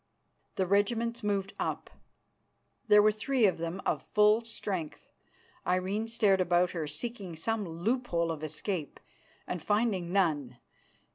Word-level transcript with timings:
The 0.55 0.65
regiments 0.65 1.21
moved 1.21 1.53
up; 1.59 1.91
there 2.87 3.03
were 3.03 3.11
three 3.11 3.45
of 3.45 3.59
them 3.59 3.83
of 3.85 4.01
full 4.01 4.41
strength. 4.43 5.11
Irene 5.67 6.07
stared 6.07 6.41
about 6.41 6.71
her, 6.71 6.87
seeking 6.87 7.35
some 7.35 7.69
loophole 7.69 8.31
of 8.31 8.43
escape, 8.43 8.99
and 9.45 9.61
finding 9.61 10.11
none. 10.11 10.57